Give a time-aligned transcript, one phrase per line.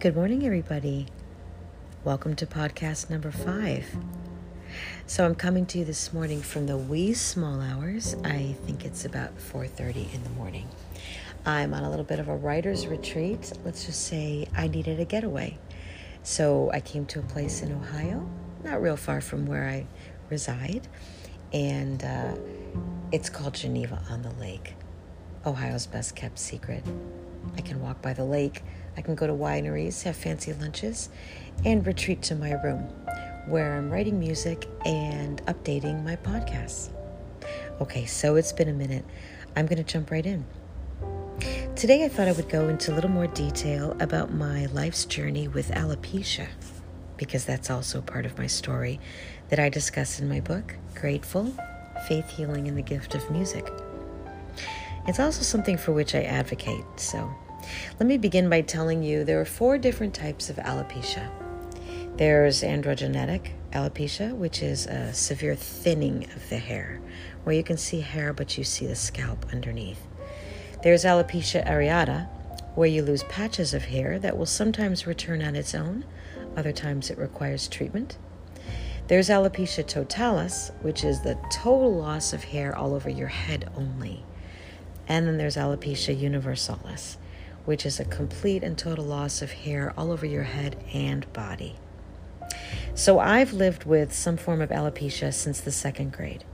[0.00, 1.08] Good morning, everybody.
[2.04, 3.84] Welcome to podcast number five.
[5.08, 8.14] So I'm coming to you this morning from the wee small hours.
[8.22, 10.68] I think it's about 4:30 in the morning.
[11.44, 13.52] I'm on a little bit of a writer's retreat.
[13.64, 15.58] Let's just say I needed a getaway.
[16.22, 18.24] So I came to a place in Ohio,
[18.62, 19.84] not real far from where I
[20.30, 20.86] reside,
[21.52, 22.36] and uh,
[23.10, 24.74] it's called Geneva on the Lake,
[25.44, 26.84] Ohio's best kept secret.
[27.56, 28.62] I can walk by the lake
[28.98, 31.08] I can go to wineries, have fancy lunches,
[31.64, 32.80] and retreat to my room
[33.46, 36.90] where I'm writing music and updating my podcasts.
[37.80, 39.04] Okay, so it's been a minute.
[39.54, 40.44] I'm going to jump right in.
[41.76, 45.46] Today, I thought I would go into a little more detail about my life's journey
[45.46, 46.48] with alopecia,
[47.16, 48.98] because that's also part of my story
[49.48, 51.54] that I discuss in my book, Grateful
[52.08, 53.72] Faith, Healing, and the Gift of Music.
[55.06, 57.32] It's also something for which I advocate, so
[57.98, 61.28] let me begin by telling you there are four different types of alopecia.
[62.16, 67.00] There's androgenetic alopecia, which is a severe thinning of the hair,
[67.44, 70.00] where you can see hair but you see the scalp underneath.
[70.82, 72.28] There's alopecia areata,
[72.74, 76.04] where you lose patches of hair that will sometimes return on its own,
[76.56, 78.16] other times it requires treatment.
[79.08, 84.22] There's alopecia totalis, which is the total loss of hair all over your head only.
[85.08, 87.16] And then there's alopecia universalis,
[87.68, 91.76] which is a complete and total loss of hair all over your head and body.
[92.94, 96.44] So I've lived with some form of alopecia since the second grade.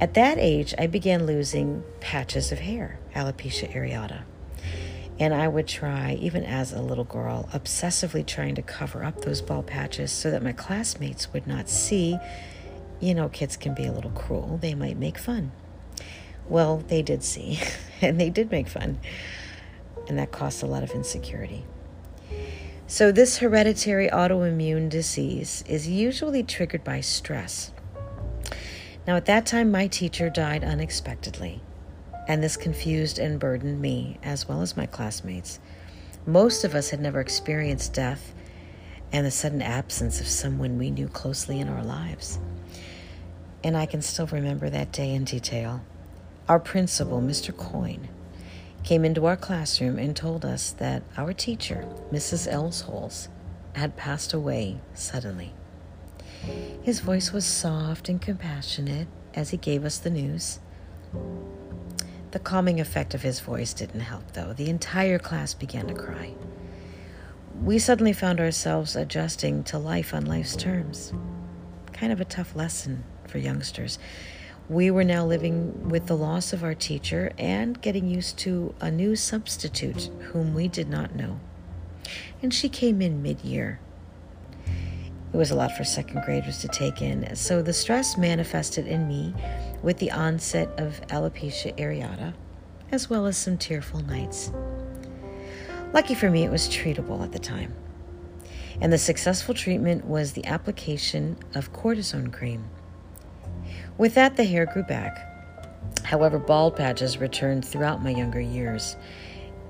[0.00, 4.22] At that age, I began losing patches of hair, alopecia areata.
[5.20, 9.40] And I would try, even as a little girl, obsessively trying to cover up those
[9.40, 12.18] bald patches so that my classmates would not see.
[12.98, 15.52] You know, kids can be a little cruel, they might make fun.
[16.48, 17.60] Well, they did see,
[18.02, 18.98] and they did make fun
[20.08, 21.64] and that costs a lot of insecurity.
[22.86, 27.70] So, this hereditary autoimmune disease is usually triggered by stress.
[29.06, 31.60] Now, at that time, my teacher died unexpectedly,
[32.26, 35.60] and this confused and burdened me as well as my classmates.
[36.26, 38.34] Most of us had never experienced death
[39.12, 42.38] and the sudden absence of someone we knew closely in our lives.
[43.64, 45.82] And I can still remember that day in detail.
[46.48, 47.56] Our principal, Mr.
[47.56, 48.08] Coyne,
[48.84, 52.50] came into our classroom and told us that our teacher, Mrs.
[52.50, 53.28] Elsholz,
[53.74, 55.52] had passed away suddenly.
[56.82, 60.60] His voice was soft and compassionate as he gave us the news.
[62.30, 64.52] The calming effect of his voice didn't help, though.
[64.52, 66.34] The entire class began to cry.
[67.62, 71.12] We suddenly found ourselves adjusting to life on life's terms.
[71.92, 73.98] Kind of a tough lesson for youngsters.
[74.68, 78.90] We were now living with the loss of our teacher and getting used to a
[78.90, 81.40] new substitute whom we did not know.
[82.42, 83.80] And she came in mid year.
[85.32, 89.08] It was a lot for second graders to take in, so the stress manifested in
[89.08, 89.34] me
[89.82, 92.34] with the onset of alopecia areata,
[92.92, 94.52] as well as some tearful nights.
[95.94, 97.74] Lucky for me, it was treatable at the time.
[98.82, 102.68] And the successful treatment was the application of cortisone cream.
[103.98, 105.24] With that, the hair grew back.
[106.04, 108.96] However, bald patches returned throughout my younger years,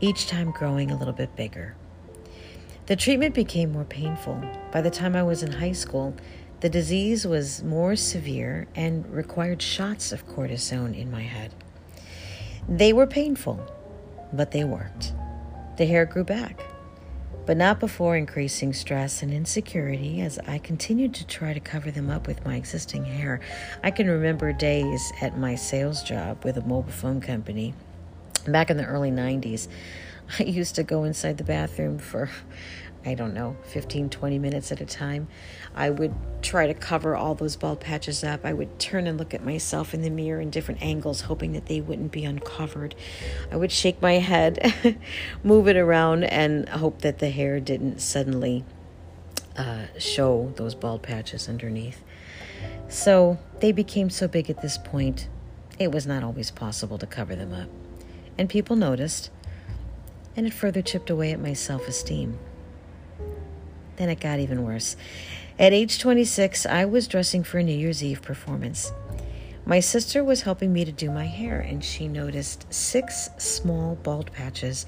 [0.01, 1.75] each time growing a little bit bigger.
[2.87, 4.43] The treatment became more painful.
[4.71, 6.15] By the time I was in high school,
[6.61, 11.55] the disease was more severe and required shots of cortisone in my head.
[12.69, 13.67] They were painful,
[14.33, 15.15] but they worked.
[15.79, 16.61] The hair grew back
[17.49, 22.11] but not before increasing stress and insecurity as I continued to try to cover them
[22.11, 23.41] up with my existing hair.
[23.83, 27.73] I can remember days at my sales job with a mobile phone company
[28.47, 29.67] back in the early 90s.
[30.39, 32.29] I used to go inside the bathroom for
[33.05, 35.29] I don't know, 15, 20 minutes at a time.
[35.75, 38.45] I would try to cover all those bald patches up.
[38.45, 41.67] I would turn and look at myself in the mirror in different angles, hoping that
[41.67, 42.95] they wouldn't be uncovered.
[43.51, 44.99] I would shake my head,
[45.45, 48.65] move it around, and hope that the hair didn't suddenly
[49.57, 52.03] uh, show those bald patches underneath.
[52.89, 55.29] So they became so big at this point,
[55.79, 57.69] it was not always possible to cover them up.
[58.37, 59.31] And people noticed,
[60.37, 62.39] and it further chipped away at my self esteem.
[63.99, 64.97] Then it got even worse.
[65.59, 68.93] At age 26, I was dressing for a New Year's Eve performance.
[69.67, 74.33] My sister was helping me to do my hair, and she noticed six small bald
[74.33, 74.87] patches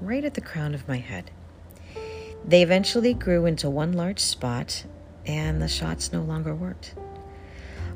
[0.00, 1.30] right at the crown of my head.
[2.46, 4.84] They eventually grew into one large spot,
[5.26, 6.94] and the shots no longer worked.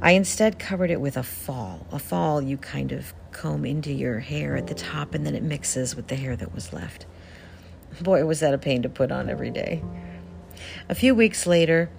[0.02, 1.86] I instead covered it with a fall.
[1.90, 5.42] A fall you kind of comb into your hair at the top, and then it
[5.42, 7.06] mixes with the hair that was left.
[8.02, 9.82] Boy, was that a pain to put on every day.
[10.88, 11.90] A few weeks later,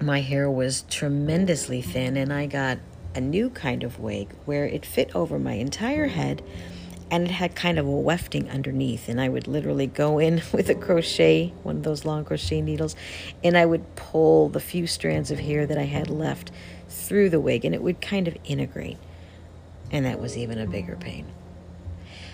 [0.00, 2.78] my hair was tremendously thin, and I got
[3.14, 6.42] a new kind of wig where it fit over my entire head
[7.12, 9.06] and it had kind of a wefting underneath.
[9.06, 12.96] And I would literally go in with a crochet, one of those long crochet needles,
[13.44, 16.50] and I would pull the few strands of hair that I had left
[16.88, 18.96] through the wig, and it would kind of integrate.
[19.90, 21.26] And that was even a bigger pain.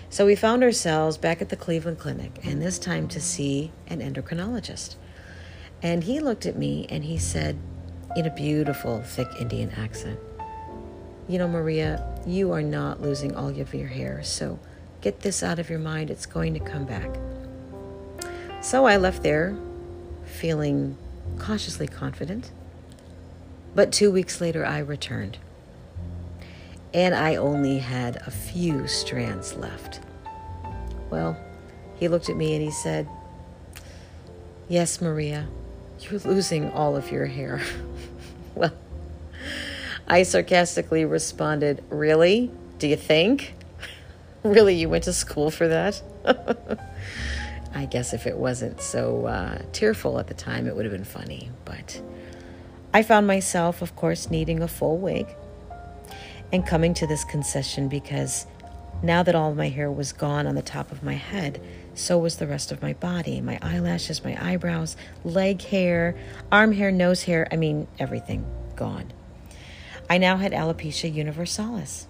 [0.09, 3.99] So we found ourselves back at the Cleveland Clinic, and this time to see an
[3.99, 4.95] endocrinologist.
[5.81, 7.57] And he looked at me and he said,
[8.15, 10.19] in a beautiful, thick Indian accent,
[11.27, 14.59] You know, Maria, you are not losing all of your hair, so
[15.01, 17.09] Get this out of your mind, it's going to come back.
[18.61, 19.55] So I left there
[20.25, 20.97] feeling
[21.37, 22.51] cautiously confident.
[23.75, 25.37] But two weeks later, I returned.
[26.93, 30.01] And I only had a few strands left.
[31.09, 31.37] Well,
[31.95, 33.07] he looked at me and he said,
[34.67, 35.47] Yes, Maria,
[36.01, 37.61] you're losing all of your hair.
[38.55, 38.73] well,
[40.07, 42.51] I sarcastically responded, Really?
[42.77, 43.53] Do you think?
[44.43, 46.01] really, you went to school for that?
[47.73, 51.03] I guess if it wasn't so uh, tearful at the time, it would have been
[51.03, 51.51] funny.
[51.65, 52.01] But
[52.93, 55.27] I found myself, of course, needing a full wig
[56.51, 58.47] and coming to this concession because
[59.03, 61.61] now that all my hair was gone on the top of my head,
[61.99, 66.15] so was the rest of my body my eyelashes, my eyebrows, leg hair,
[66.51, 69.11] arm hair, nose hair I mean, everything gone.
[70.09, 72.07] I now had alopecia universalis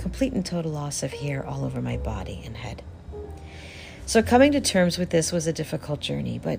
[0.00, 2.82] complete and total loss of hair all over my body and head.
[4.06, 6.58] So, coming to terms with this was a difficult journey, but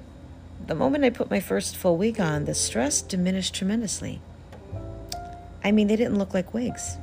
[0.67, 4.21] the moment I put my first full wig on, the stress diminished tremendously.
[5.63, 6.97] I mean, they didn't look like wigs.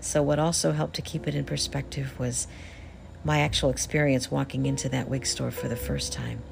[0.00, 2.46] So, what also helped to keep it in perspective was
[3.28, 6.42] my actual experience walking into that wig store for the first time.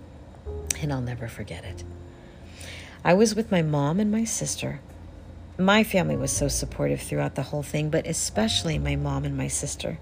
[0.80, 1.82] And I'll never forget it.
[3.04, 4.80] I was with my mom and my sister
[5.58, 9.48] my family was so supportive throughout the whole thing, but especially my mom and my
[9.48, 9.98] sister,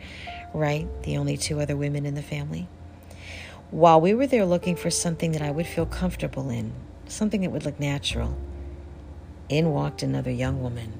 [0.52, 0.88] right?
[1.04, 2.66] The only two other women in the family.
[3.70, 6.72] While we were there looking for something that I would feel comfortable in,
[7.06, 8.36] something that would look natural,
[9.48, 10.92] in walked another young woman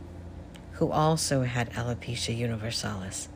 [0.73, 3.29] who also had alopecia universalis.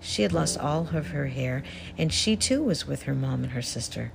[0.00, 1.62] She had lost all of her hair,
[1.96, 4.12] and she too was with her mom and her sister.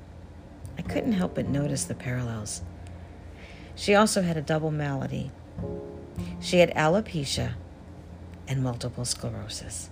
[0.77, 2.61] I couldn't help but notice the parallels.
[3.75, 5.31] She also had a double malady
[6.39, 7.53] she had alopecia
[8.47, 9.89] and multiple sclerosis,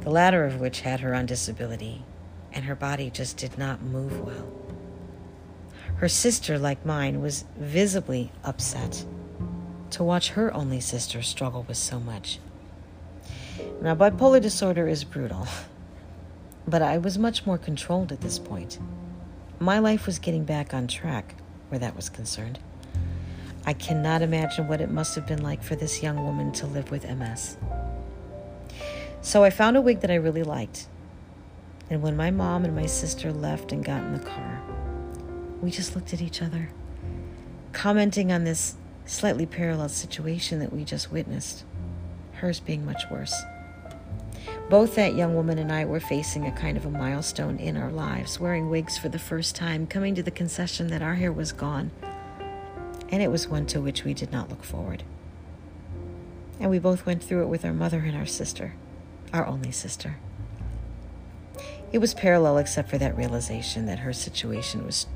[0.00, 2.04] the latter of which had her on disability,
[2.52, 4.52] and her body just did not move well.
[5.96, 9.04] Her sister, like mine, was visibly upset
[9.90, 12.38] to watch her only sister struggle with so much.
[13.80, 15.46] Now, bipolar disorder is brutal,
[16.66, 18.80] but I was much more controlled at this point.
[19.60, 21.36] My life was getting back on track
[21.68, 22.58] where that was concerned.
[23.64, 26.90] I cannot imagine what it must have been like for this young woman to live
[26.90, 27.56] with MS.
[29.20, 30.88] So I found a wig that I really liked.
[31.88, 34.60] And when my mom and my sister left and got in the car,
[35.62, 36.70] we just looked at each other,
[37.72, 38.74] commenting on this
[39.06, 41.64] slightly parallel situation that we just witnessed,
[42.34, 43.40] hers being much worse.
[44.68, 47.90] Both that young woman and I were facing a kind of a milestone in our
[47.90, 51.52] lives, wearing wigs for the first time, coming to the concession that our hair was
[51.52, 51.90] gone
[53.10, 55.02] and it was one to which we did not look forward.
[56.60, 58.74] And we both went through it with our mother and our sister,
[59.32, 60.16] our only sister.
[61.92, 65.06] It was parallel except for that realization that her situation was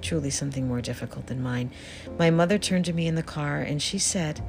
[0.00, 1.70] truly something more difficult than mine.
[2.18, 4.42] My mother turned to me in the car and she said,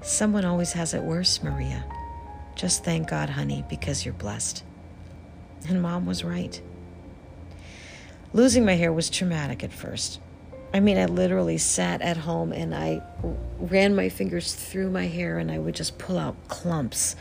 [0.00, 1.84] Someone always has it worse, Maria.
[2.58, 4.64] Just thank God, honey, because you're blessed.
[5.68, 6.60] And mom was right.
[8.32, 10.18] Losing my hair was traumatic at first.
[10.74, 13.00] I mean, I literally sat at home and I
[13.60, 17.14] ran my fingers through my hair and I would just pull out clumps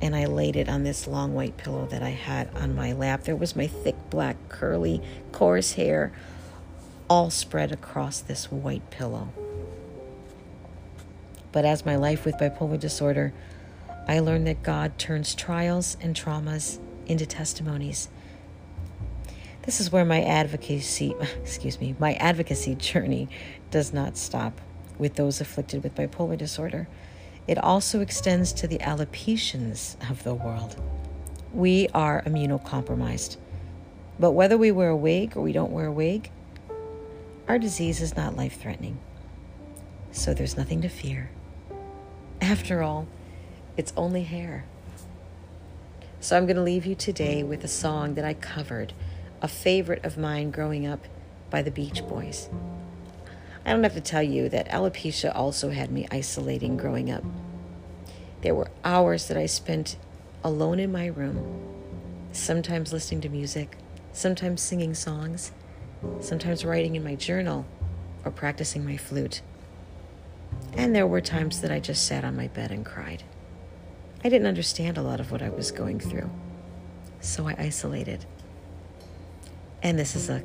[0.00, 3.22] and I laid it on this long white pillow that I had on my lap.
[3.22, 6.12] There was my thick, black, curly, coarse hair
[7.08, 9.28] all spread across this white pillow.
[11.52, 13.32] But as my life with bipolar disorder,
[14.08, 18.08] I learned that God turns trials and traumas into testimonies
[19.62, 23.28] this is where my advocacy, excuse me, my advocacy journey
[23.70, 24.60] does not stop
[24.98, 26.88] with those afflicted with bipolar disorder.
[27.46, 30.80] It also extends to the alopecians of the world.
[31.52, 33.36] We are immunocompromised.
[34.18, 36.30] But whether we wear a wig or we don't wear a wig,
[37.48, 38.98] our disease is not life threatening.
[40.12, 41.30] So there's nothing to fear.
[42.40, 43.06] After all,
[43.76, 44.64] it's only hair.
[46.20, 48.92] So I'm going to leave you today with a song that I covered
[49.40, 51.06] a favorite of mine growing up
[51.50, 52.48] by the Beach Boys.
[53.64, 57.24] I don't have to tell you that alopecia also had me isolating growing up.
[58.42, 59.96] There were hours that I spent
[60.44, 61.60] alone in my room,
[62.32, 63.76] sometimes listening to music,
[64.12, 65.52] sometimes singing songs,
[66.20, 67.66] sometimes writing in my journal
[68.24, 69.42] or practicing my flute.
[70.74, 73.22] And there were times that I just sat on my bed and cried.
[74.24, 76.30] I didn't understand a lot of what I was going through,
[77.20, 78.24] so I isolated.
[79.82, 80.44] And this is a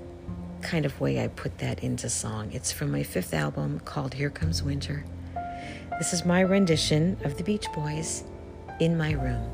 [0.63, 2.51] kind of way I put that into song.
[2.53, 5.05] It's from my fifth album called Here Comes Winter.
[5.99, 8.23] This is my rendition of the Beach Boys
[8.79, 9.53] in my room.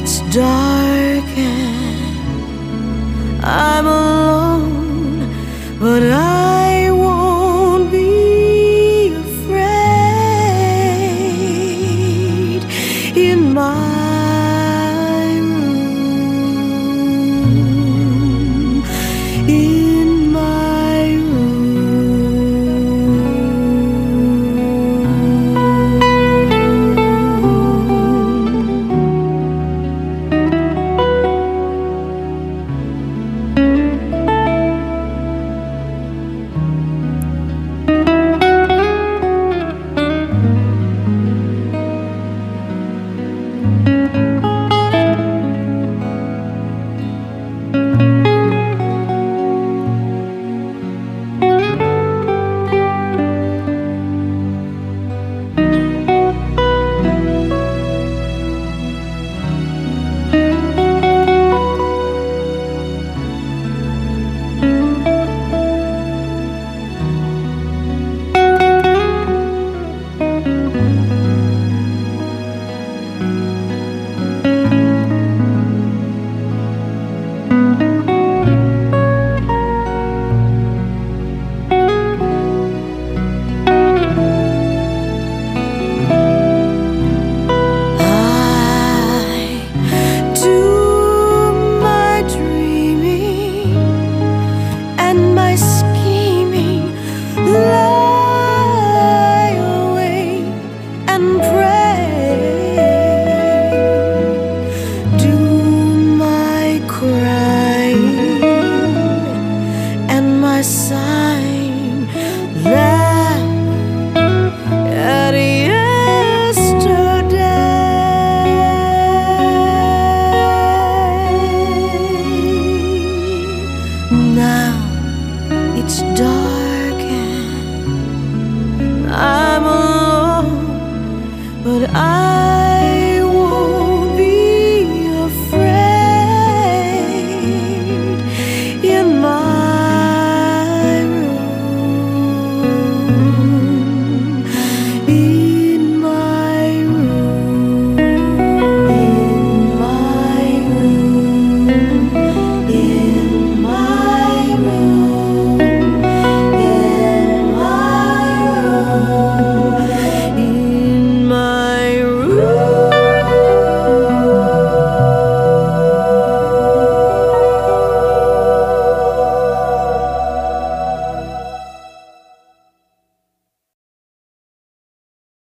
[0.00, 0.80] It's dark.